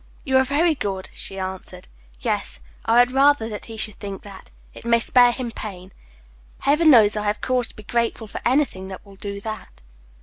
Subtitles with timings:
[0.23, 1.87] "You are very good," she answered.
[2.19, 4.49] "Yes, I would rather that he should think that.
[4.73, 5.91] It may spare him pain.
[6.61, 9.83] Heaven knows I have cause to be grateful for anything that will do that."